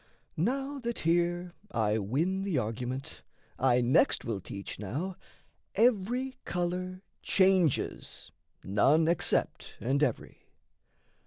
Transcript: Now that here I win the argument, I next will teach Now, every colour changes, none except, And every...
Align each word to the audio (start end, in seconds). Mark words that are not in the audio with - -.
Now 0.35 0.79
that 0.79 0.97
here 1.01 1.53
I 1.69 1.99
win 1.99 2.41
the 2.41 2.57
argument, 2.57 3.21
I 3.59 3.81
next 3.81 4.25
will 4.25 4.39
teach 4.39 4.79
Now, 4.79 5.15
every 5.75 6.37
colour 6.43 7.03
changes, 7.21 8.31
none 8.63 9.07
except, 9.07 9.75
And 9.79 10.01
every... 10.01 10.49